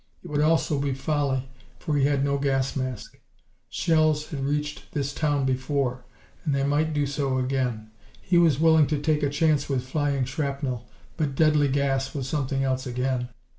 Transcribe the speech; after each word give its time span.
It 0.23 0.29
would 0.31 0.41
also 0.41 0.79
be 0.79 0.95
folly, 0.95 1.47
for 1.77 1.95
he 1.95 2.05
had 2.05 2.25
no 2.25 2.39
gas 2.39 2.75
mask. 2.75 3.19
Shells 3.69 4.29
had 4.31 4.43
reached 4.43 4.91
this 4.93 5.13
town 5.13 5.45
before, 5.45 6.05
and 6.43 6.55
they 6.55 6.63
might 6.63 6.91
do 6.91 7.05
so 7.05 7.37
again. 7.37 7.91
He 8.19 8.39
was 8.39 8.59
willing 8.59 8.87
to 8.87 8.97
take 8.97 9.21
a 9.21 9.29
chance 9.29 9.69
with 9.69 9.85
flying 9.87 10.25
shrapnel, 10.25 10.87
but 11.17 11.35
deadly 11.35 11.67
gas 11.67 12.15
was 12.15 12.27
something 12.27 12.63
else 12.63 12.87
again. 12.87 13.29